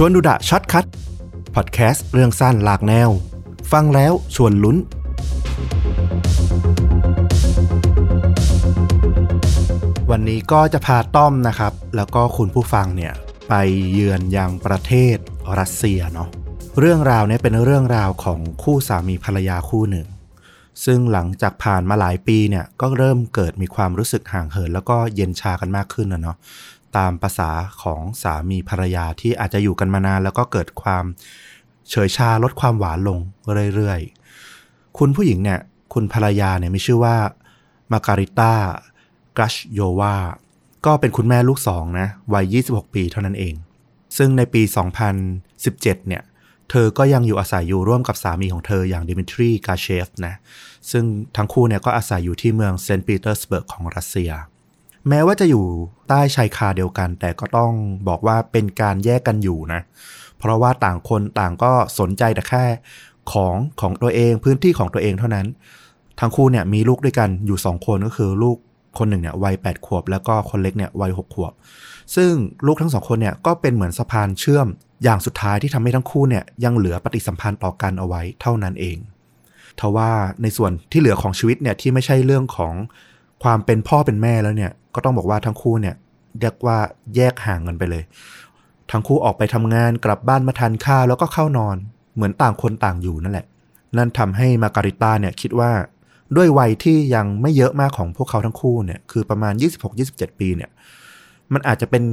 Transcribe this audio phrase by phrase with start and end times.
[0.00, 0.86] ชวนดูดะ Short Cut
[1.54, 3.10] พอดแคสต์เรื่องสั้นหลากแนว
[3.72, 4.76] ฟังแล้วชวนลุ้น
[10.10, 13.12] วันนี้ก็จะพาต้อมนะครับ แล้วก็คุณผู้ฟังเนี่ย
[13.48, 13.54] ไป
[13.92, 15.16] เยือนยังประเทศ
[15.58, 16.28] รัสเซียเนาะ
[16.80, 20.06] เรื่องราวเนี้เป็นเรื่องราวของคู่สามีภรรยาคู่หนึ่ง
[20.84, 26.36] ซึ่งหลังจากผ่านมาหลายปีเนี่ยก็เริ่มเกิดมีความรู้สึกห่างเหิน แล้วก็เย็นชากันมากขึ้นนะเนาะ
[26.96, 27.50] ตามภาษา
[27.82, 31.04] ของสามีภรรยาที่อาจจะอยู่กันมานาน แล้วก็เกิดความ
[31.90, 33.18] เฉยชาลดความหวานลง
[33.74, 35.60] เรื่อยๆ คุณผู้หญิงเนี่ย
[35.94, 37.16] คุณภรรยาเนี่ยมีชื่อว่า
[37.92, 38.52] มาร์การิต้า
[39.36, 40.16] กราเชวา
[40.86, 43.54] ก็เป็นคุณแม่ลูกสองนะ วัย 26 ปีเท่านั้นเอง
[44.16, 44.62] ซึ่งในปี
[45.14, 46.22] 2017 เนี่ย
[46.70, 50.34] เธอก็ยังอยู่อาศัยอยู่ร่วมกับสามีของเธออย่างดิมิทรี กราเชฟนะ
[50.90, 51.04] ซึ่ง
[51.36, 54.30] ทั้งคู่เนี่ยก็อาศัยอยู่ที่เมืองเซนต์ปีเตอร์สเบิร์กของรัสเซีย
[55.08, 55.64] แม้ว่าจะอยู่
[56.08, 57.72] ใต้ชายคาเดียวกัน แต่ก็ต้อง
[58.08, 59.80] บอกว่าเป็นการแยกกันอยู่นะ
[60.38, 62.64] เพราะว่าต่างคนต่างก็สนใจแต่แค่
[63.32, 65.46] ของของตัวเองพื้นที่ของตัวเองเท่านั้น
[66.20, 68.56] ทั้งคู่เนี่ยมีลูกด้วยกันอยู่สองคนก็คือลูก
[68.98, 71.52] คนหนึ่งเนี่ยวัยแปดขวบ แล้วก็คนเล็กเนี่ยวัยหกขวบ
[72.16, 72.32] ซึ่ง
[72.66, 74.66] ลูกทั้งสองคนเนี่ยก็เป็นเหมือนสะพานเชื่อม
[75.04, 78.96] อย่างสุดท้ายที่ทำให้ทั้งคู่เนี่ยยังเหลือปฏิสัมพันธ์ต่อกันเอาไว้เท่านั้นเอง
[79.80, 80.10] ทว่า
[80.42, 82.74] ในส่วนที่เหลือของชีวิตเนี่ยที่ไม่ใช่เรื่องของ
[83.42, 85.94] ความเป็นพ่อเป็นแม่แล้วเนี่ยก็ต้องบอกว่าทั้งคู่เนี่ย
[86.40, 86.78] เรียกว่า
[87.16, 88.02] แยกห่างกันไปเลย
[88.90, 91.76] ทั้งคู่ออกไปทำงานกลับบ้านมาทานข้าวแล้วก็เข้านอน
[92.14, 93.46] เหมือนต่างคนต่างอยู่นั่นแหละ
[93.96, 95.70] นั่นทำให้มาการิต้าเนี่ยคิดว่า
[96.36, 99.54] ด้วยวัยที่ยังไม่เยอะมากของพวกเขาทั้งคู่เนี่ยคือประมาณ
[99.96, 100.70] 26-27 ปีเนี่ย
[101.52, 102.04] มันอาจจะเป็น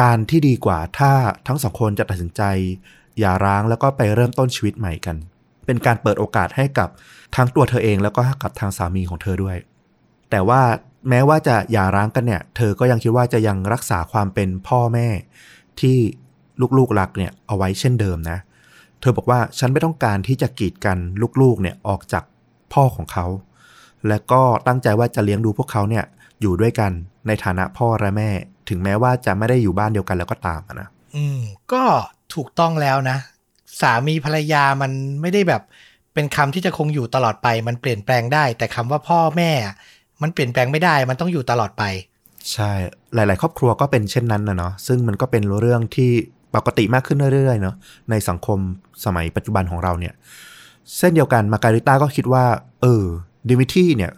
[0.00, 1.10] การที่ดีกว่าถ้า
[1.46, 2.42] ทั้งสองคนจะตัดสินใจ
[3.20, 5.16] อย่าร้างแล้วก็ไปเริ่มต้นชีวิตใหม่กัน
[5.66, 6.88] เป็นการเปิดโอกาสให้กับ
[7.36, 9.56] ทั้งตัวเธอเองแล้วก็กับทางสามีของเธอด้วย
[10.30, 10.62] แต่ว่า
[11.08, 15.08] แม้ว่าจะอย่าร้างกันเนี่ย เธอก็ยังคิดว่าจะยังรักษาความเป็นพ่อแม่
[15.80, 15.96] ที่
[16.78, 18.38] ลูกๆรักเนี่ยเอาไว้เช่นเดิมนะ
[19.00, 20.98] เธอบอกว่าฉันไม่ต้องการที่จะกีดกัน
[21.42, 22.24] ลูกๆเนี่ยออกจาก
[22.72, 23.26] พ่อของเขา
[24.08, 26.04] และก็ตั้งใจว่าจะเลี้ยงดูพวกเขาเนี่ย
[26.40, 26.92] อยู่ด้วยกัน
[27.26, 28.30] ในฐานะพ่อและแม่
[28.68, 31.40] ถึงแม้ว่าจะไม่ได้อยู่บ้านเดียวกันแล้วก็ตามนะ อืม
[31.72, 31.82] ก็
[32.34, 33.18] ถูกต้องแล้วนะ
[33.80, 35.62] สามีภรรยามันไม่ได้แบบ
[36.14, 39.50] เป็นคำที่จะคงอยู่ตลอดไป มันเปลี่ยนแปลงได้ แต่คำว่าพ่อแม่
[40.22, 41.82] มันเปลี่ยนแปลงไม่ได้ มันต้องอยู่ตลอดไป
[42.52, 42.72] ใช่
[43.14, 46.10] หลาย ๆ ครอบครัวก็เป็นเช่นนั้นนะเนาะซึ่งมันก็เป็นเรื่องที่
[46.56, 47.74] ปกติมากขึ้นเรื่อย ๆ เนาะ
[48.10, 48.58] ในสังคม
[49.04, 50.14] สมัยปัจจุบันของเราเนี่ย
[50.98, 52.44] เส้นเดียวกันมาการิต้าก็คิดว่า
[52.82, 53.04] เออ
[53.50, 54.12] ดิมิที่เนี่ย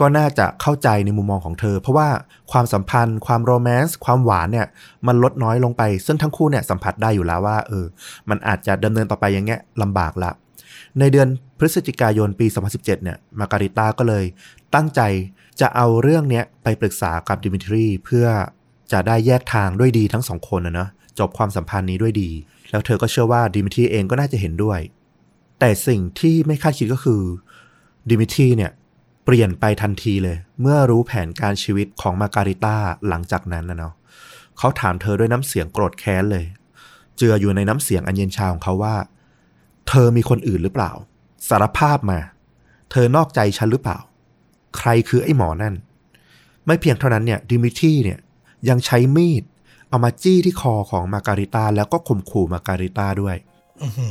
[0.00, 2.08] ก็น่าจะเข้าใจในมุมมองของเธอ เพราะว่า
[2.52, 4.66] ความสัมพันธ์ ความโรแมนต์ความหวานเนี่ย
[5.06, 7.84] มันลดน้อยลงไป ซึ่งทั้งคู่เนี่ยสัมผัสได้อยู่แล้วว่า เออ
[8.30, 10.30] มันอาจจะดำเนินต่อไปอย่างเงี้ยลำบากละ
[11.00, 11.28] ในเดือน
[11.58, 14.24] พฤศจิกายนปี 2017 เนี่ย มาการิต้าก็เลย
[14.74, 15.00] ตั้งใจ
[15.60, 18.26] จะเอาเรื่องเนี้ยไปปรึกษากับดิมิทรีเพื่อ
[18.92, 22.30] จะได้แยกทางด้วยดีทั้งสองคนนะเนาะจบความสัมพันธ์นี้ด้วยดี
[22.70, 24.80] แล้วเธอก็เชื่อว่าดิมิทรีเองก็น่าจะเห็นด้วย
[25.60, 27.22] แต่สิ่งที่ไม่คาดคิดก็คือ
[28.10, 28.72] ดิมิทรีเนี่ย
[29.24, 32.76] เปลี่ยนไปทันทีเลย เมื่อรู้แผนการชีวิตของมาการิต้า
[33.08, 33.94] หลังจากนั้นนะเนาะ
[34.58, 36.44] เขาถามเธอด้วยน้ำเสียงโกรธแค้นเลย
[37.16, 38.94] เจืออยู่ในน้ำเสียงอันเย็นชาของเขาว่า
[39.88, 40.92] เธอมีคนอื่นหรือเปล่า
[41.48, 42.18] สารภาพมา
[42.90, 43.98] เธอนอกใจฉันหรือเปล่า
[44.78, 45.74] ใครคือไอ้หมอนั่น
[46.66, 48.18] ไม่เพียงเท่านั้นเนี่ยดิมิทรีเนี่ย
[48.68, 49.42] ยังใช้มีด
[49.88, 53.36] เอามาจี้ที่คอของมาการิต้าแล้วก็ข่มขู่มาการิต้าด้วย
[53.82, 54.08] อื้อหื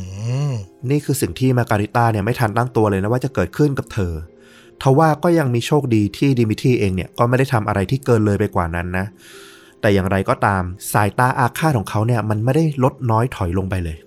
[0.49, 0.51] อ
[0.89, 4.13] นี่คือสิ่งที่มาการิต้าเนี่ยไม่ทันตั้งตัวเลยนะว่าจะเกิดขึ้นกับเธอ
[4.81, 9.05] ทว่าก็ยังมีโชคดีที่ดิมิทรีเองเนี่ยก็ไม่ได้ทำอะไรที่เกินเลยไปกว่านั้นนะ
[9.81, 10.63] แต่อย่างไรก็ตาม
[10.93, 13.97] สายตาอาฆาตของเขาเนี่ยมันไม่ได้ลดน้อยถอยลงไปเลย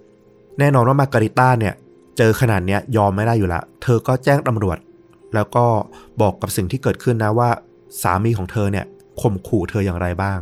[0.58, 1.74] แน่นอนว่ามาการิต้าเนี่ย
[2.16, 4.78] เจอขนาดเนี้ยยอมไม่ได้อยู่ละ เธอก็แจ้งตำรวจ
[5.34, 5.66] แล้วก็
[6.20, 7.50] บอกกับสิ่งที่เกิดขึ้นนะว่า
[8.02, 8.86] สามีของเธอเนี่ย
[9.20, 10.38] ข่มขู่เธออย่างไรบ้าง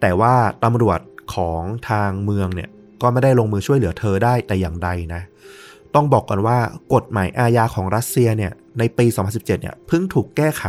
[0.00, 0.34] แต่ว่า
[0.64, 1.00] ตำรวจ
[1.34, 2.68] ของทางเมืองเนี่ย
[3.02, 5.22] ก็ไม่ได้ลงมือช่วยเหลือเธอได้แต่อย่างใดนะ
[5.94, 6.58] ต้องบอกก่อนว่า
[6.94, 10.64] กฎหมายอาญาของรัสเซียเนี่ยในปี 2017 เนี่ยเพิ่งถูกแก้ไข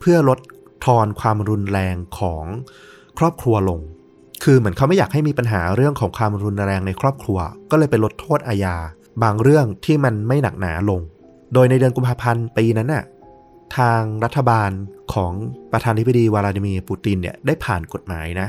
[0.00, 0.38] เพื่อลด
[0.84, 2.44] ทอนความรุนแรงของ
[3.18, 3.80] ครอบครัวลง
[4.42, 7.38] คือเหมือนเขาไม่อยากให้มีปัญหาเรื่องของความรุนแรงในครอบครัว
[7.70, 8.76] ก็เลยไปลดโทษอาญา
[9.22, 11.00] บางเรื่องที่มันไม่หนักหนาลง
[11.54, 13.04] โดยในเดือนกุมภาพันธ์ปีนั้นน่ะ
[13.76, 14.70] ทางรัฐบาล
[15.14, 15.32] ของ
[15.72, 18.48] ประธานาธิบดีวลาดิมีร์ปูตินเนี่ยได้ผ่านกฎหมายนะ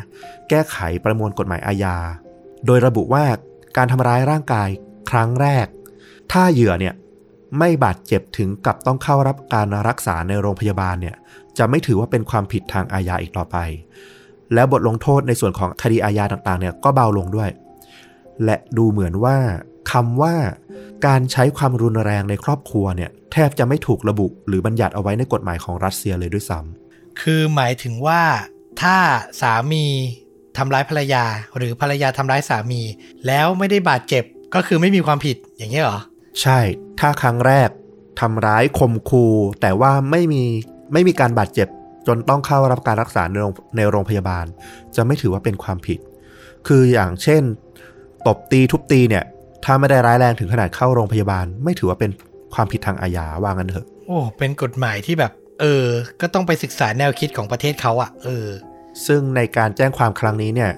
[0.50, 1.98] แก้ไขประมวลกฎหมายอาญา
[2.66, 3.26] โดยระบุว่า
[3.78, 4.70] การทำร้ายร่างกาย
[5.10, 5.68] ครั้งแรก
[6.32, 6.94] ถ้าเหยื่อเนี่ย
[7.60, 11.16] ไม่บาดเจ็บถึงกับต้องเข้ารับการรักษาในโรงพยาบาลเนี่ย
[11.58, 13.58] จะไม่ถือว่าเป็นความผิดทางอาญาอีกต่อไป
[14.54, 17.50] แล้วบทลงโทษในส่วนของคดีอาญาต่างๆเนี่ยก็เบาลงด้วย
[18.44, 19.38] และดูเหมือนว่า
[19.92, 20.36] คำว่า
[21.06, 28.22] การใช้ความรุนแรงในครอบครัวเนี่ยแทบจะไม่ถูกระบุหรือบัญญัติเอาไว้ในกฎหมายของรัสเซียเลยด้วยซ้ำคือหมายถึงว่า
[28.82, 28.98] ถ้า
[29.42, 29.86] สามี
[30.58, 31.26] ทำร้ายภรรยา
[31.58, 32.82] หรือภรรยาทำร้ายสามี
[33.28, 34.24] แล้วไม่ได้บาดเจ็บ
[34.56, 36.00] ก็คือไม่มีความผิดอย่างเงี้ยเหรอ
[36.42, 36.60] ใช่
[37.00, 37.70] ถ้าครั้งแรก
[38.22, 40.44] ทำร้ายข่มขู่แต่ว่าไม่มี
[40.94, 41.68] ไม่มีการบาดเจ็บ
[42.08, 44.46] จนต้องเข้ารับการรักษาในโรงในโรงพยาบาล
[44.96, 46.00] จะไม่ถือว่าเป็นความผิด
[46.68, 47.42] คืออย่างเช่น
[48.28, 49.24] ตบตีทุบตีเนี่ย
[49.66, 52.12] ถ้าไม่ได้ร้ายแรงถึงขนาดเข้าโรงพยาบาล ไม่ถือว่าเป็น
[52.54, 55.86] ความผิดทางอาญาว่างั้นเถอะ โอ้เป็นกฎหมายที่แบบ เออ
[56.22, 58.48] ก็ต้องไปศึกษาแนวคิดของประเทศเขาอะเออ
[59.08, 60.72] ซึ่งในการแจ้งความครั้งนี้เนี่ย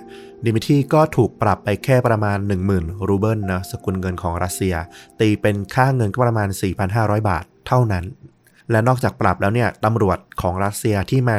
[0.45, 2.37] ดิมิทรีก็ถูกปรับไปแค่ประมาณ
[2.73, 4.75] 10,000 รูเบิลนะสกุลเงินของรัสเซีย
[5.19, 6.49] ตีเป็นค่าเงินก็ประมาณ
[6.87, 8.03] 4,500 บาทเท่านั้น
[8.71, 11.37] และนอกจากปรับแล้วเนี่ยตำรวจของรัสเซียที่มา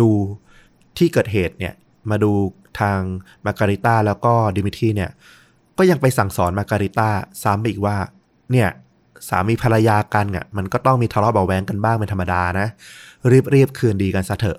[0.00, 0.08] ดู
[0.98, 1.74] ที่เกิดเหตุเนี่ย
[2.10, 2.32] มาดู
[2.80, 2.98] ทาง
[3.46, 5.10] มาการิต้าแล้วก็ดิมิทรีเนี่ย
[5.78, 7.08] ก็ยังไปสั่งสอนมาการิต้า
[7.42, 7.96] ซ้ำอีกว่า
[8.52, 8.68] เนี่ย
[9.28, 12.68] สามีภรรยากันอะมันก็ต้องมีทะเลาะเบาะแวงกันบ้างเป็นธรรมดานะ
[13.30, 14.58] รีบรีบคืนดีกันซะเถอะ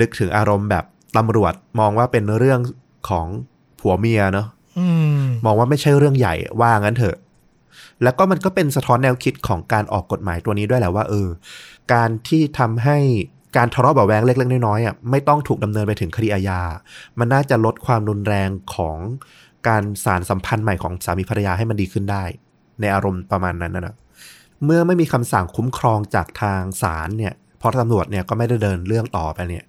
[0.00, 0.84] นึกถึงอารมณ์แบบ
[1.16, 2.60] ตำรวจมองว่าเป็นเรื่อง
[3.08, 3.26] ของ
[3.80, 4.46] ผัวเมียเนาะ
[4.78, 4.86] อื
[5.20, 7.16] มมองว่าไม่ใช่เรื่องใหญ่ว่างั้นเถอะ
[8.02, 11.28] แล้วก็มันก็เป็นสะท้อนแนวคิดของการออกกฎหมายตัวนี้ด้วยแหละว่าเออ
[11.92, 12.98] การที่ทำให้
[13.56, 16.60] การทะเลาะเบาแวงเล็กๆน้อยๆอะไม่ต้องถูกดำเนินไปถึงคดีอาญา
[17.18, 18.98] มันน่าจะลดความรุนแรงของ
[19.68, 22.24] การสารสัมพันธ์ใหม่ของสามีภรรยาให้มันดีขึ้นได้
[22.80, 23.94] ในอารมณ์ประมาณนั้นนะ
[24.64, 29.64] เมื่อไม่มีคำสั่งคุ้มครองจากทางศาลเนี่ยเพราะตำรวจเนี่ยก็ไม่ได้เดินเรื่องต่อไปเนี่ย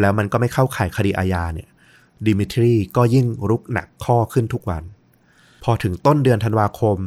[0.00, 1.68] แล้วมันก็ไม่เข้าข่ายคดีอาญาเนี่ย
[2.26, 4.82] ดิมิทรีก็ยิ่งรุกหนักข้อขึ้นทุกวัน
[5.64, 6.98] พอถึงต้นเดือนธันวาคม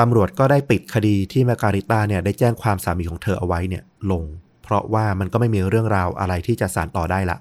[0.00, 4.24] ตำรวจก็ได้ปิดคดีที่มาการิต้าเนี่ยได้แจ้งความสามีของเธอเอาไว้เนี่ยลง
[4.62, 7.36] เพราะว่ามันก็ไม่มีเรื่องราวอะไรที่จะสานต่อได้ละ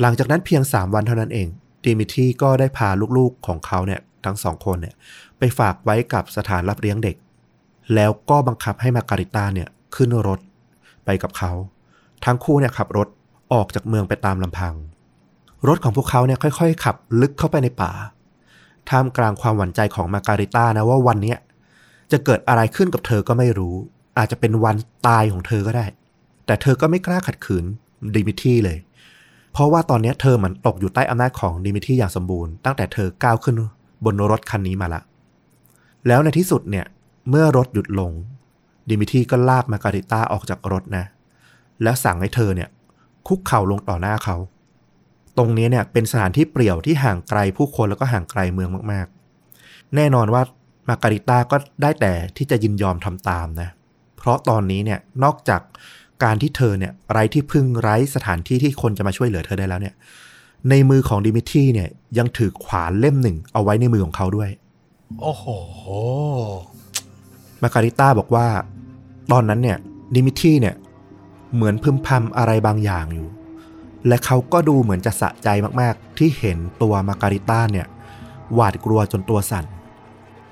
[0.00, 1.48] หลังจากนั้นเพียง 3 วันเท่านั้นเอง
[1.84, 4.94] ดิมิทีก็ได้พาลูกๆของเขาเนี่ยทั้งสองคนเนี่ย
[5.38, 7.16] ไปฝากไว้กับสถานรับเลี้ยงเด็ก
[7.94, 10.40] แล้วก็บังคับให้มาการิต้าเนี่ยขึ้นรถ
[11.04, 11.52] ไปกับเขา
[12.24, 13.08] ทั้งคู่เนี่ยขับรถ
[13.52, 14.74] ออกจากเมืองไปตามลำพัง
[15.68, 17.92] รถของพวกเขาเนี่ยค่อย ๆ ขับลึกเข้าไปในป่า
[18.90, 21.34] ท่ามกลางความหวั่นใจของมาการิต้านะว่าวันเนี้
[22.12, 23.74] จะเกิดอะไรขึ้นกับเธอก็ไม่รู้
[24.18, 24.76] อาจจะเป็นวัน
[25.06, 25.86] ตายของเธอก็ได้
[26.46, 27.64] แต่เธอก็ไม่กล้าขัดขืน
[28.16, 28.78] ดิมิทีเลย
[29.52, 33.54] เพราะว่าตอนนี้เธอเหมือนตกอยู่ใต้อำนาจของดิมิทีอย่างสมบูรณ์ตั้งแต่เธอก้าวขึ้น
[34.04, 35.00] บนรถคันนี้มาละ
[36.06, 36.84] แล้วในที่สุดเนี่ย
[37.30, 38.12] เมื่อรถหยุดลง
[38.90, 41.04] ดิมิทีก็ลากมาการิต้าออกจากรถนะ
[41.82, 42.68] แล้วสั่งให้เธอเนี่ย
[43.26, 44.36] คุกเข่าลงต่อหน้าเขา
[45.38, 50.42] ตรงนี้เนี่ยเป็นสถานที่เปลี่ยวที่ห่างไกลผู้คนแล้วก็ห่างไกลเมืองมากๆ แน่นอนว่า
[50.88, 53.68] มาการิต้าก็ได้แต่ที่จะยินยอมทำตามนะ
[54.16, 55.62] เพราะตอนนี้เนี่ยนอกจาก
[56.24, 59.94] การที่เธอเนี่ยไร้ที่พึ่งไร้สถานที่ที่คนจะมาช่วยเหลือเธอได้แล้วเนี่ย
[60.70, 61.88] ในมือของดิมิทรีเนี่ย
[62.18, 64.50] ยังถือขวานเล่มหนึ่งเอาไว้ในมือของเขาด้วย
[65.20, 65.46] โอ้โห
[67.62, 68.46] มาการิต้าบอกว่า
[69.32, 69.78] ตอนนั้นเนี่ย
[70.16, 70.74] ดิมิทรีเนี่ย
[71.54, 73.28] เหมือนพึมพำอะไรบางอย่างอยู่
[74.08, 75.48] และเขาก็ดูเหมือนจะสะใจ
[75.80, 77.86] มากๆ ที่เห็นตัวมาการิต้าเนี่ย
[78.54, 79.64] หวาดกลัวจนตัวสั่น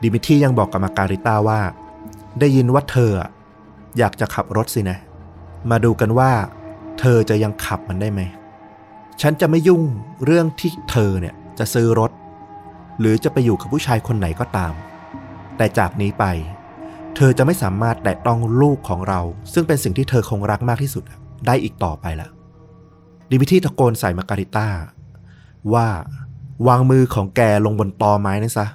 [0.03, 1.61] ดิมิทียังบอกกับมาการิต้าว่า
[2.41, 3.11] ได้ยินว่าเธอ
[3.99, 4.99] อยากจะขับรถสินะ
[5.71, 6.31] มาดูกันว่า
[7.01, 8.21] เธอจะยังขับมันได้ไหม
[9.21, 9.83] ฉันจะไม่ยุ่ง
[10.25, 12.11] เรื่องที่เธอเนี่ยจะซื้อรถ
[13.01, 14.73] หรือจะไปอยู่กับผู้ชายคนไหนก็ตาม
[15.57, 16.25] แต่จากนี้ไป
[17.17, 19.21] เธอจะไม่สามารถแตะต้องลูกของเรา
[19.53, 21.05] ซึ่งเป็นสิ่งที่เธอคงรักมากที่สุด
[21.47, 22.29] ได้อีกต่อไปและ
[23.33, 24.67] ดิมิทีตะโกนใส่มาการิต้า
[25.75, 25.87] ว่า
[26.69, 28.67] วางมือของแกลงบนตอไม้นั่นซะ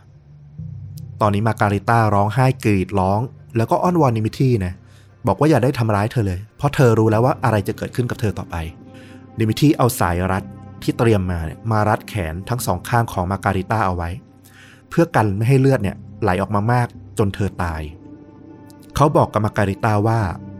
[1.21, 3.19] ตอนนี้มาการิต้าร้องไห้กรีดร้อง
[3.57, 4.73] แล้วก็อ้อนวอนดิมิทีนะ
[5.27, 8.55] บอกว่าอย่าได้ทำร้ายเธอเลย เพราะเธอรู้แล้วว่าอะไรจะเกิดขึ้นกับเธอต่อไป
[9.39, 10.43] ดิมิทีเอาสายรัด
[10.83, 14.09] ที่เตรียมมาเนี่ยมารัดแขนทั้งสองข้างของมาการิต้าเอาไว้
[14.89, 16.87] เพื่อกันไม่ให้เลือดเนี่ยไหลออกมามาก
[17.17, 17.81] จนเธอตาย
[18.95, 20.19] เขาบอกกับมาการิต้าว่า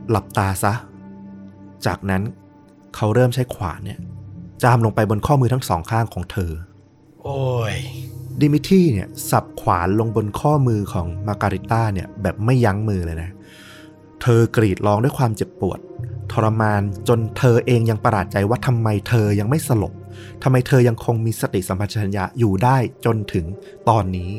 [0.09, 0.73] หลับตาซะ
[1.85, 2.23] จากนั้น
[2.97, 3.99] เขาเริ่มใช้ขวานเนี่ย
[4.63, 6.51] จามลงไปบนข้อมือทั้งสองข้างของเธอ
[7.23, 7.41] โอ้
[7.73, 7.75] ย
[8.41, 13.29] ดิมิทรีเนี่ยสับขวานลงบนข้อมือของมาการิต้าเนี่ยแบบไม่ยั้งมือเลยนะ
[14.21, 15.79] เธอกรีดร้องด้วยความเจ็บปวด
[16.31, 19.93] ทรมานจนเธอเองยังประหลาดใจว่าทำไมเธอยังไม่สลบ
[20.43, 23.45] ทำไมเธอยังคงมีสติสัมปชัญญะอยู่ได้จนถึง
[23.89, 24.31] ตอนนี้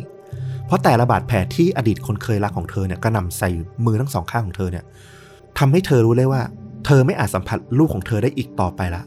[0.67, 3.51] เพราะแต่ละบาดแผลที่อดีตคนเคยรักของเธอเนี่ยกระหน่ำใส่
[3.85, 4.85] มือทั้งสองข้างของเธอเนี่ย
[5.59, 6.43] ทำให้เธอรู้เลยว่า
[6.91, 9.03] เธอไม่อาจสัมผัสลูกของเธอได้อีกต่อไปละ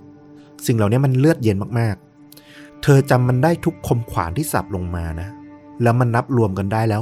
[0.66, 5.30] สิ่งเหล่านี้มันเลือดเย็นมากๆ เธอจำมันได้ทุกคมขวานที่สับลงมานะ
[5.82, 7.02] แล้วมันนับรวมกันได้แล้ว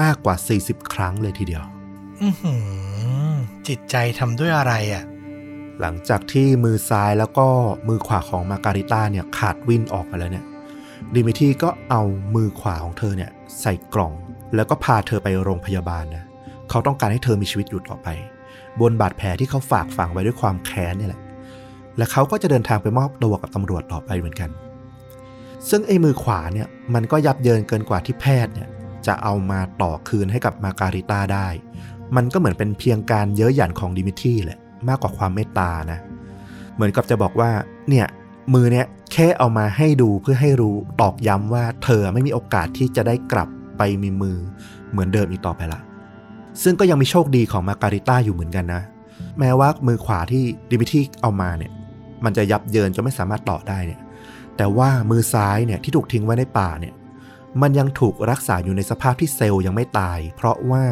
[0.00, 0.34] มากกว่า
[0.64, 1.62] 40 ครั้งเลยทีเดียว
[2.22, 2.54] อือหื
[3.32, 3.34] อ
[3.68, 5.04] จิตใจทำด้วยอะไรอะ
[5.80, 7.46] หลังจากที่มือซ้ายแล้วก็
[7.88, 10.44] มือขวาของมาการิต้าเนี่ยขาดวินออกมาแล้วเนี่ย
[11.14, 12.02] ดิมิทรีก็เอา
[12.34, 14.12] มือขวาของเธอเนี่ยใส่กล่อง
[14.54, 16.24] แล้วก็พาเธอไปโรงพยาบาลนะ
[16.70, 18.08] เขาต้องการให้เธอมีชีวิตอยู่ต่อไป
[18.80, 21.20] บนบาดแผลที่เขาฝากฝังไว้ด้วยความแค้นนี่แหละ
[21.96, 24.50] และเขาก็จะเดินทางไปมอบตัวกับตำรวจต่อไปเหมือนกัน
[25.68, 28.68] ซึ่งไอ้มือขวาเนี่ยมันก็ยับเยินเกินกว่าที่แพทย์เนี่ย
[29.06, 31.48] จะเอามาต่อคืนให้กับมาการิต้าได้
[32.16, 34.58] มันก็เหมือนเป็นเพียงการเย้ยหยันของดิมิทรีแหละ
[34.88, 35.98] มากกว่าความเมตตานะ
[36.74, 37.50] เหมือนกับจะบอกว่า
[37.88, 38.06] เนี่ย
[38.54, 43.48] มือเนี้ยแค่เอามาให้ดูเพื่อให้รู้ตอกย้ำว่าเธอไม่มีโอกาสที่จะได้กลับ
[43.78, 44.36] ไปมีมือ
[44.90, 45.80] เหมือนเดิมอีกต่อไปละ
[46.62, 48.82] ซึ่งก็ยังมีโชคดีของมาการิต้าอยู่เหมือนกันนะ
[49.38, 51.72] แม้ว่ามือขวาที่ดิมิทีเอามาเนี่ย
[52.24, 54.00] มันจะยับเยินจนไม่สามารถต่อได้เนี่ย
[54.56, 56.94] แต่ว่ามือซ้ายเนี่ยที่ถูกทิ้งไว้ในป่าเนี่ย
[57.62, 60.84] มันยังถูกรักษาอยู่ในสภาพที่เซลล์ยังไม่ตาย เพราะว่า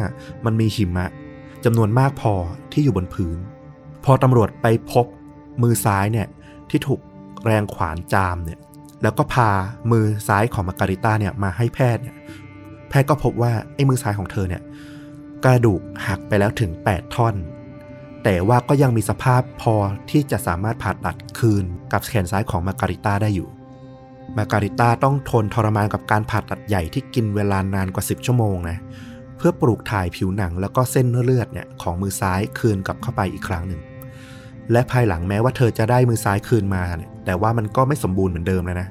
[0.45, 1.07] มันมีหิมะ
[1.65, 2.33] จำนวนมากพอ
[2.71, 3.37] ที่อยู่บนพื้น
[4.05, 5.05] พอตำรวจไปพบ
[5.63, 6.27] มือซ้ายเนี่ย
[6.69, 6.99] ที่ถูก
[7.45, 8.59] แรงขวานจามเนี่ย
[9.03, 9.49] แล้วก็พา
[9.91, 12.15] มือซ้ายของมาการิต้าเนี่ยมาให้แพทย์เนี่ย
[12.89, 14.61] แพทย์ก็พบว่าไอ้มือซ้ายของเธอเนี่ย
[15.45, 17.35] กระดูกหักไปแล้วถึง 8 ท่อน
[18.23, 19.75] แต่ว่าก็ยังมีสภาพพอ
[20.09, 23.49] ที่จะสามารถผ่าตัดคืนกับแขนซ้ายของมาการิต้าได้อยู่
[24.37, 28.77] มาการิต้าต้องทนทรมานกับการผ่าตัดใหญ่ที่กินเวลานานกว่า 10 ชั่วโมงนะ
[29.37, 33.81] เพื่อปลูกถ่ายผิวหนังแล้วก็เส้นเลือดเนี่ยของมือซ้ายคืนกลับเข้าไปอีกครั้งหนึ่ง
[34.71, 38.87] และภายหลังแม้ว่าเธอจะได้มือซ้ายคืนมาเนี่ยแต่ว่ามันก็ไม่สมบูรณ์เหมือนเดิมแล้วนะ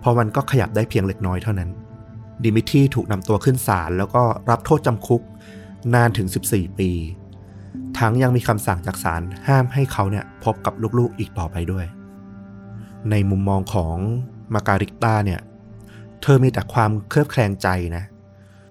[0.00, 1.70] เพราะมันก็ขยับได้เพียงเล็กน้อยเท่านั้น
[2.44, 5.22] ดิมิทีถูกนำตัวขึ้นศาลแล้วก็รับโทษจำคุก
[5.94, 6.90] นานถึง 14 ปี
[7.98, 11.86] ทั้งยังมีคำสั่งจากศาลห้ามให้เขาเนี่ยพบกับลูกๆอีกต่อไปด้วย
[13.10, 13.96] ในมุมมองของ
[14.54, 15.40] มาการิต้าเนี่ย
[16.22, 18.04] เธอมีแต่ความเคลือบแคลงใจนะ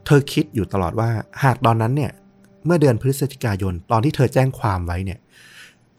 [0.06, 1.10] เธอคิดอยู่ตลอดว่า
[1.44, 2.12] หากตอนนั้นเนี่ย
[2.66, 5.20] เมื่อเดือนพฤศจิกายนตอนที่เธอแจ้งความไว้เนี่ย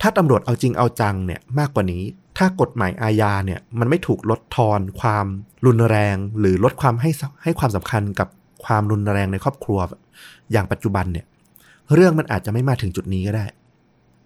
[0.01, 2.03] ถ้าตำรวจเอาจริงเอาจังเนี่ยมากกว่านี้
[2.39, 5.27] ถ้ากฎหมายอาญาเนี่ยมันไม่ถูกลดทอนความ
[5.67, 7.11] รุนแรง หรือลดความให้
[7.43, 8.29] ให้ความสำคัญกับ
[8.65, 9.79] ความรุนแรงในครอบครัว
[10.53, 11.27] อย่างปัจจุบันเนี่ย
[11.95, 13.47] เรื่องมันอาจจะไม่มาถึงจุดนี้ก็ได้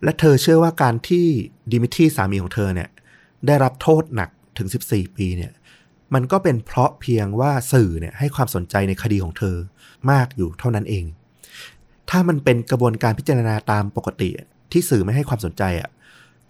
[0.02, 1.26] และเธอเชื่อว่าการที่
[1.72, 2.88] ดิมิทรีสามีของเธอเนี่ย
[3.46, 5.52] ได้รับโทษหนักถึง 14 ปีเนี่ย
[6.14, 9.56] มันก็เป็นเพราะเพียงว่าสื่อเนี่ยให้ความสนใจในคดีของเธอ
[10.10, 11.04] มากอยู่เท่านั้นเอง
[12.10, 14.30] ถ้ามันเป็นกระบวนการพิจารณาตามปกติ
[14.72, 15.88] ที่สื่อไม่ให้ความสนใจอะ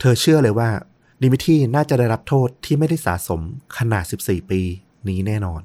[0.00, 0.70] เธอเชื่อเลยว่า
[1.22, 3.40] ดิมิทรีน่าจะได้รับโทษที่ไม่ได้สะสม
[3.78, 4.60] ขนาด 14 ปี
[5.08, 5.62] นี้แน่นอน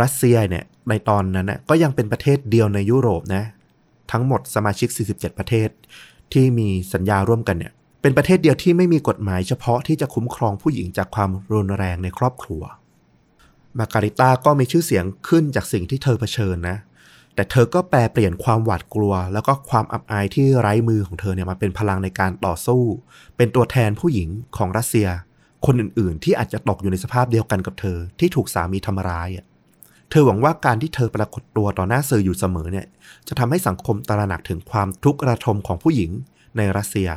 [0.00, 3.44] รัสเซียเนี่ย ในตอนนั้นน่ะก็ยังเป็นประเทศเดียวในยุโรปนะ
[4.12, 5.68] ทั้งหมดสมาชิก 47 ประเทศ
[6.32, 12.62] ที่มีสัญญาร่วมกันเนี่ย เป็นประเทศเดียวที่ไม่มีกฎหมายเฉพาะที่จะคุ้มครองผู้หญิงจากความรุนแรงในครอบครัว
[13.78, 16.76] มาการิต้าก็มีชื่อเสียงขึ้นจากสิ่งที่เธอเผชิญนะ
[17.34, 22.82] แต่เธอก็แปลเปลี่ยนความหวาดกลัว แล้วก็ความอับอายที่ไร้มือของเธอเนี่ยมาเป็นพลังในการต่อสู้
[23.36, 25.08] เป็นตัวแทนผู้หญิงของรัสเซีย
[25.66, 29.46] คนอื่นๆ ที่อาจจะตกอยู่ในสภาพเดียวกันกับเธอที่ถูกสามีทำร้ายอะ
[30.10, 32.86] เธอหวังว่าการที่เธอปรากฏตัวต่อหน้าสื่ออยู่เสมอเนี่ย
[33.28, 36.10] จะทำให้สังคมตระหนักถึงความทุกข์ระทมของผู้หญิง
[36.56, 37.10] ในรัสเซีย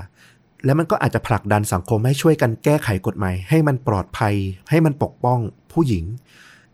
[0.65, 4.35] และมันก็อาจจะผลักดันสังคมให้ช่วยกันแก้ไขกฎหมาย ให้มันปลอดภัย
[4.69, 5.39] ให้มันปกป้อง
[5.73, 6.05] ผู้หญิง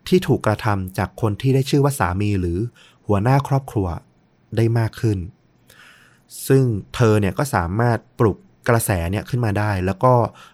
[0.08, 2.60] ที่ถูกกระทำจากคนที่ได้ชื่อว่าสามีหรือ
[3.08, 3.88] หัวหน้าครอบครัว
[4.58, 5.18] ได้มากขึ้น
[6.48, 6.64] ซึ่ง
[6.96, 8.38] เธอเนี่ยก็สามารถปลุก
[8.70, 10.14] กระแสเนี่ยขึ้นมาได้ แล้วก็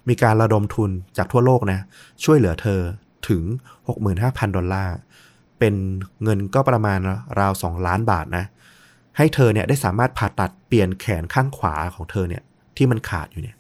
[0.10, 1.80] มีการระดมทุนจากทั่วโลกนะ
[2.24, 2.80] ช่วยเหลือเธอ
[3.30, 3.44] ถึง
[4.00, 4.96] 65,000 ดอลลาร์
[5.62, 5.76] เป็น
[6.24, 7.00] เงินก็ประมาณ
[7.40, 8.46] ราว 2 ล้านบาทนะ
[9.18, 12.44] ให้เธอเนี่ยได้สามารถผ่าตัดเปลี่ยนแขนข้างขวาของเธอเนี่ย
[12.78, 13.56] ที่มันขาดอยู่เนี่ย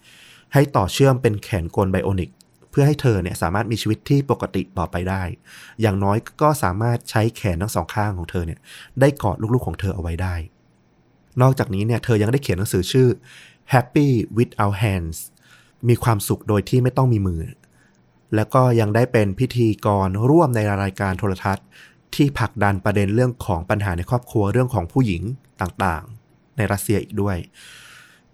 [0.53, 2.29] ให้ต่อเชื่อมเป็นแขนกลไบโอนิก
[2.69, 5.21] เพื่อให้เธอเนี่ยสามารถมีชีวิตที่ปกติต่อไปได้
[5.81, 8.59] อย่างน้อยก็สามารถใช้แขนทั้งสองข้างของเธอเนี่ย
[8.99, 10.35] ได้กอดลูกๆของเธอเอาไว้ได้
[11.41, 13.07] นอกจากนี้เนี่ยเธอยังได้เขียนหนังสือชื่อ
[13.73, 15.17] Happy Without Hands
[15.87, 17.41] มีความสุขโดยที่ไม่ต้องมีมือ
[18.35, 21.65] แล้วก็ยังได้เป็นพิธีกรร่วมในรายการโทรทัศน์
[22.15, 25.21] ที่ผลักดันประเด็นเรื่องของปัญหาในครอบครัวเรื่องของผู้หญิง
[25.61, 27.37] ต่างๆ ในรัสเซียอีกด้วย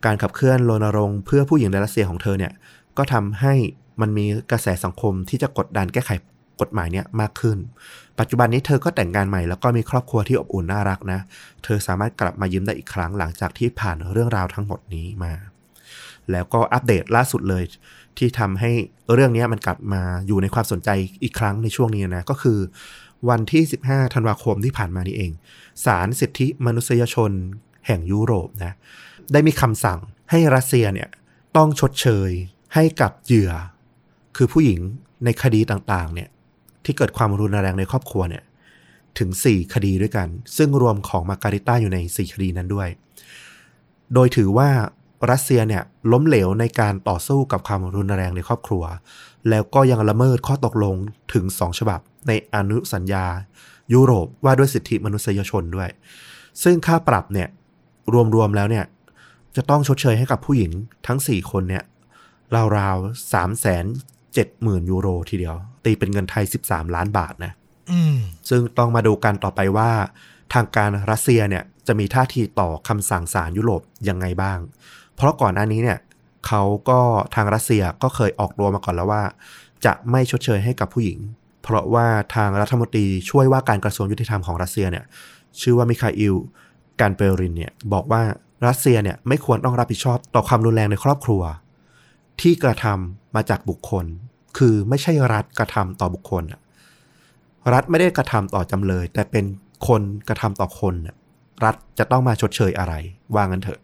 [0.05, 2.53] การขับเคลื่อนรณรงค์เพื่อผู้หญิงในรัสเซียของเธอเนี่ย
[2.97, 3.53] ก็ทำให้
[4.01, 6.11] มันมีกระแสสังคมที่จะกดดันแก้ไข
[6.61, 7.57] กฎหมายเนี่ยมากขึ้น
[8.19, 11.19] ปัจจุบันนี้เธอก็แต่งงานใหม่แล้วก็มีครอบครัวที่อบอุ่นน่ารักนะ
[11.63, 15.33] เธอสามารถกลับมายิ้มได้อีกครั้งหลังจากที่ผ่านเรื่องราวทั้งหมดนี้มา
[16.31, 17.63] แล้วก็อัปเดตล่าสุดเลย
[18.17, 18.71] ที่ทำให้
[19.13, 20.89] เรื่องนี้มันกลับมาอยู่ในความสนใจ
[21.23, 22.59] อีกครั้งในช่วงนี้นะ ก็คือ
[23.29, 25.31] วันที่ 15 ธันวาคมที่ผ่านมานี้เอง
[25.85, 27.31] ศาลสิทธิมนุษยชน
[27.87, 28.73] แห่งยุโรปนะ
[29.31, 29.99] ได้มีคำสั่ง
[30.31, 31.09] ให้รัสเซียเนี่ย
[31.57, 32.29] ต้องชดเชย
[32.75, 33.51] ให้กับเหยื่อ
[34.35, 34.79] คือผู้หญิง
[35.25, 36.29] ในคดีต่างๆเนี่ย
[36.85, 38.43] ที่เกิดความรุนแรงในครอบครัวเนี่ย
[39.19, 42.89] ถึง 4 คดีด้วยกัน ซึ่งรวมของมาการิต้าอยู่ใน 4 คดีนั้นด้วย
[44.13, 44.69] โดยถือว่า
[45.31, 48.83] รัสเซียเนี่ยล้มเหลวในการต่อสู้กับความรุนแรงในครอบครัว
[49.49, 50.95] แล้วก็ยังละเมิดข้อตกลง
[51.33, 53.25] ถึง 2 ฉบับ ในอนุสัญญา
[53.93, 55.89] ยุโรปว่าด้วยสิทธิมนุษยชนด้วย
[56.63, 57.49] ซึ่งค่าปรับเนี่ย
[58.35, 58.85] รวมๆแล้วเนี่ย
[59.55, 60.71] จะต้องชดเชยให้กับผู้หญิง
[61.07, 61.83] ทั้ง 4 คนเนี่ย
[62.77, 63.85] ราวๆสามแสน
[64.33, 65.55] เจ็ดหมื่นยูโรทีเดียว
[65.85, 67.53] ตตีเป็นเงินไทย 13 ล้านบาทนะ
[67.91, 68.17] อืม
[68.49, 69.89] ซึ่งต้องมาดูกันต่อไปว่า
[70.53, 74.59] ทางการรัสเซียเนี่ยจะมีท่าทีต่อคำสั่งศาลยุโรปยังไงบ้าง
[75.15, 75.99] เพราะก่อนหน้านี้เนี่ย
[76.47, 76.99] เขาก็
[77.35, 79.23] ทางรัสเซียก็เคยออกตัวมาก่อนแล้วว่า
[79.85, 81.19] จะไม่ชดเชยให้กับผู้หญิง
[81.69, 85.05] เพราะว่าทางรัฐมนตรีช่วยว่าการกระทรวงยุติธรรมของรัสเซียเนี่ย
[85.61, 86.35] ชื่อว่ามิคาอิล
[87.01, 88.21] การเปรินเนี่ยบอกว่า
[88.67, 91.41] รัสเซียเนี่ยไม่ควรต้องรับผิดชอบต่อความรุนแรงในครอบครัว
[92.41, 94.05] ที่กระทำมาจากบุคคล
[94.57, 96.43] คือไม่ใช่รัฐกระทำต่อบุคคล
[97.73, 99.45] รัฐไม่ได้กระทำต่อจำเลย แต่เป็น
[99.87, 100.95] คนกระทำต่อคน
[101.65, 102.93] รัฐจะต้องมาชดเชยอะไร
[103.33, 103.79] ว่างั้นเถอะ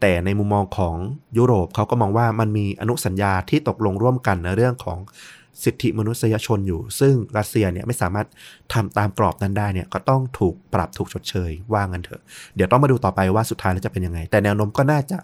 [0.00, 0.94] แต่ในมุมมองของ
[1.38, 4.98] ยุโรปเขาก็มองว่ามันมีอนุสัญญาที่ตกลงร่วมกันในเรื่องของ
[5.64, 8.26] สิทธิมนุษยชนอยู่ ซึ่งรัสเซียเนี่ยไม่สามารถ
[8.74, 12.22] ทำตามกรอบนั้นได้เนี่ยก็ต้องถูกปรับถูกชดเชยว่างันเถอะ
[12.56, 15.18] เดี๋ยวต้องมาดูต่อไปว่าสุดท้ายแล้วจะเป็นยังไง แต่แนวโน้มก็น่าจะ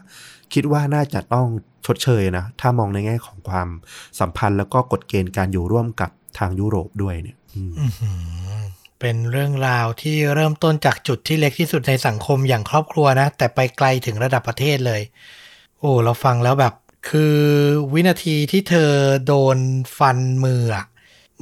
[0.55, 1.47] คิดว่าน่าจะต้อง
[1.87, 3.69] ชดเชยนะ ถ้ามองในแง่ของความ
[4.21, 7.37] สัมพันธ์แล้วก็กฎเกณฑ์การอยู่ร่วมกับทางยุโรปด้วยเนี่ย
[9.01, 15.03] เป็นเรื่องราวที่เริ่มต้นจากจุดที่เล็กที่สุดในสังคมอย่างครอบครัวนะ แต่ไปไกลถึงระดับประเทศเลย
[15.79, 16.75] โอ้เราฟังแล้วแบบ
[17.09, 17.39] คือ
[17.93, 18.91] วินาทีที่เธอ
[19.27, 19.59] โดน
[19.99, 20.87] ฟันมืออะ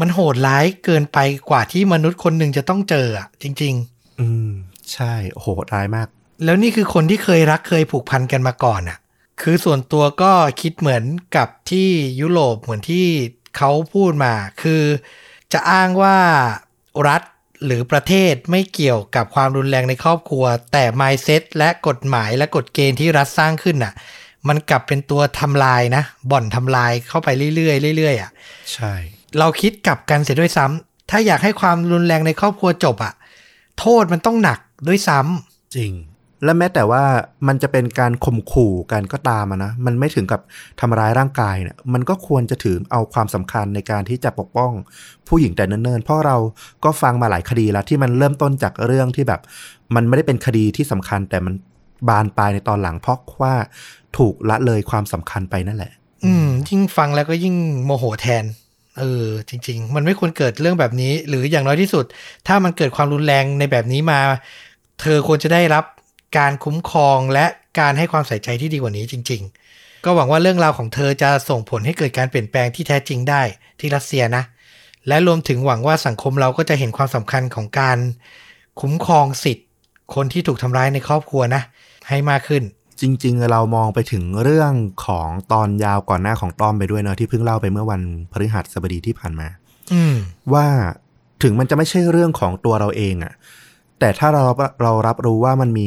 [0.01, 1.19] มันโหดร้ายเกินไป
[1.51, 3.75] กว่าที่มนุษย์คนหนึ่งจะต้องเจออะจริง
[4.21, 4.51] อืม
[4.93, 8.99] ใช่โหดร้ายมากๆแล้วนี่คือคนที่เคยรักเคยผูกพันกันมาก่อนอะ
[9.43, 11.05] คือส่วนตัวก็คิดเหมือน
[11.37, 11.89] กับที่
[12.21, 13.07] ยุโรปเหมือนที่
[13.57, 14.83] เขาพูดมา คือ
[15.53, 16.19] จะอ้างว่า
[17.09, 17.23] รัฐ
[17.65, 23.95] หรือประเทศไม่เกี่ยวกับความรุนแรงในครอบครัว แต่ mindset และกฎหมายและกฎเกณฑ์ที่รัฐสร้างขึ้นน่ะ
[24.49, 28.31] มันกลับเป็นตัวทำลายนะ บ่อนทำลายเข้าไปเรื่อยๆเรื่อยๆอะ
[28.73, 28.93] ใช่
[29.39, 33.15] เราคิดกลับกันเสียด้วยซ้ำถ้าอยากให้ความรุนแรงในครอบครัวจบอะ
[33.79, 34.59] โทษมันต้องหนัก
[34.89, 35.93] ด้วยซ้ำจริง
[36.45, 37.03] และแม้แต่ว่า
[37.49, 40.41] มันจะเป็นการข่มขู่กันก็ตามอะนะ มันไม่ถึงกับ
[40.81, 44.73] ทำร้ายร่างกายเนี่ยมันก็ควรจะถือเอาความสำคัญในการที่จะปกป้อง
[45.29, 46.37] ผู้หญิงแต่เนิ่นๆเพราะเรา
[46.85, 49.41] ก็ฟังมาหลายคดีแล้วที่มันเริ่มต้นจากเรื่องที่แบบ
[49.95, 51.55] มันไม่ได้เป็นคดีที่สำคัญแต่มัน
[52.09, 53.55] บานปลายในตอนหลังเพราะว่า
[54.17, 55.93] ถูกละเลยความสำคัญไปนั่นแหละ
[56.25, 58.45] อืมยิ่งฟังแล้วก็ยิ่งโมโหแทน
[58.99, 62.05] เออ จริง ๆ มันไม่ควรเกิดเรื่องแบบนี้ หรืออย่างน้อยที่สุด
[62.47, 64.21] ถ้ามันเกิดความรุนแรงในแบบนี้มา
[65.01, 65.85] เธอควรจะได้รับ
[66.39, 67.47] การคุ้มครองและ
[67.81, 73.43] การให้ความใส่ใจที่ดีกว่านี้จริง ๆ ก็หวังว่าเรื่องราวของเธอจะส่งผลให้เกิดการเปลี่ยนแปลงที่แท้จริงได้
[73.81, 74.45] ที่รัสเซียนะ
[75.09, 77.99] และรวมถึงหวังว่าสังคมเราก็จะเห็นความสำคัญของการ
[78.81, 79.69] คุ้มครองสิทธิ์
[80.15, 81.63] คนที่ถูกทำร้ายในครอบครัวนะ
[82.09, 82.63] ให้มากขึ้น
[83.01, 84.73] จริง ๆ เรามองไปถึงเรื่อง
[85.07, 89.49] ของตอนยาวก่อนหน้าของต้อมไปด้วยเนอะที่เพิ่งเล่าไปเมื่อวันพฤหัสบดีที่ผ่านมา
[89.93, 90.17] อืม
[90.55, 90.67] ว่า
[91.43, 93.33] ถึงมันจะไม่ใช่เรื่องของตัวเราเองอะ
[93.99, 94.43] แต่ถ้าเรา
[94.83, 95.87] เรารับรู้ว่ามันมี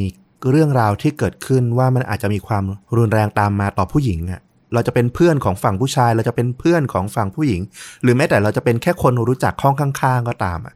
[0.51, 2.63] เรื่องราวที่เกิดขึ้นว่ามันอาจจะมีความ
[2.97, 4.41] รุนแรงตามมาต่อผู้หญิงอะ
[4.73, 7.61] เราจะเป็นเพื่อนของฝั่งผู้ชาย เราจะเป็นเพื่อนของฝั่งผู้หญิง
[8.03, 10.73] หรือแม้แต่เราจะเป็นแค่คนรู้จักห้องข้าง ๆ ก็ตามอะ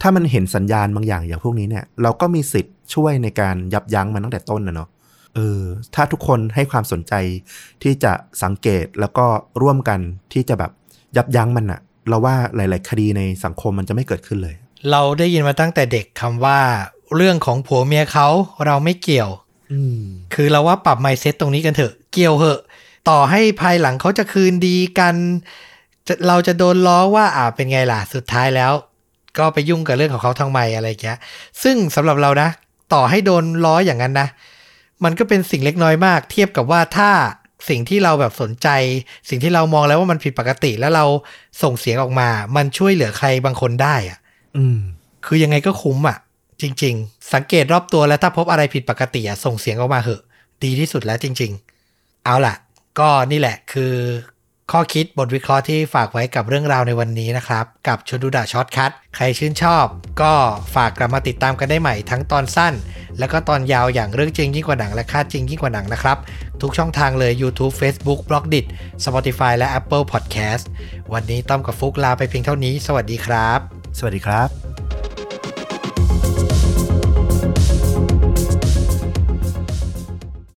[0.00, 4.88] ถ้ามันเห็นสัญญาณบางอย่างอย่างพวกนี้เนี่ย เราก็มีสิทธิ์ช่วยในการยับยั้งมันตั้งแต่ต้นนะเนาะ
[5.34, 5.62] เออ
[5.94, 7.14] ถ้าทุกคนให้ความสนใจ
[7.82, 9.26] ที่จะสังเกตแล้วก็
[9.62, 10.00] ร่วมกัน
[10.32, 10.72] ที่จะแบบ
[11.16, 14.54] ยับยั้งมันอะเราว่าหลาย ๆ คดีในสังคมมันจะไม่เกิดขึ้นเลย
[14.90, 16.60] เราได้ยินมาตั้งแต่เด็กคำว่า
[17.16, 18.28] เรื่องของผัวเมียเขา
[18.66, 19.30] เราไม่เกี่ยว
[19.72, 20.02] อืม
[20.34, 22.60] คือเราว่าปรับไมเซ็ตตรงนี้กันเถอะเกี่ยวเหอะ
[23.08, 25.14] ต่อให้ภายหลังเขาจะคืนดีกัน
[26.08, 28.72] จะเราจะโดนล้อว่าอ่าเป็นไงล่ะสุดท้ายแล้ว
[29.38, 31.18] ก็ไปยุ่งกับเรื่องของเขาทางไมอะไรอย่างเงี้ย
[31.62, 32.48] ซึ่งสำหรับเรานะ
[32.92, 34.28] ต่อให้โดนล้ออย่างนั้นนะ
[35.04, 37.10] มันก็เป็นสิ่งเล็กน้อยมาก เทียบกับว่าถ้า
[37.68, 38.68] สิ่งที่เราแบบสนใจ
[39.28, 41.04] สิ่งที่เรามองแล้วว่ามันผิดปกติแล้วเรา
[41.62, 44.18] ส่งเสียงออกมา มันช่วยเหลือใครบางคนได้อะ
[44.56, 44.78] อืม
[45.26, 46.18] คือยังไงก็คุ้มอะ
[46.62, 50.22] จริง ๆ สังเกตรอบตัวแล้วถ้าพบอะไรผิดปกติอะส่งเสียงออกมาเหอะ
[50.64, 51.52] ดีที่สุดแล้วจริง
[51.88, 52.54] ๆ เอาล่ะ
[52.98, 53.92] ก็นี่แหละคือ
[54.74, 59.84] ข้อคิดบทวิเคราะห์ที่ฝากไว้กับเรื่องราวในวันนี้นะครับ กับชวนดูดะ Short Cutใครชื่นชอบ
[60.22, 60.32] ก็
[60.74, 62.74] ฝากกลับมาติดตามกันได้ใหม่ทั้งตอนสั้น
[63.18, 66.16] แล้วก็ตอนยาวอย่างเรื่องจริงยิ่งกว่าหนังและค่าจริงยิ่งกว่าหนังนะครับ
[66.60, 68.66] ทุกช่องทางเลย YouTube Facebook b l o g d i t
[69.04, 70.64] Spotify และ Apple Podcast
[71.12, 73.58] วันนี้ต้อมกับฟุกลาไปเพียงเท่านี้ สวัสดีครับ
[73.98, 74.69] สวัสดีครับ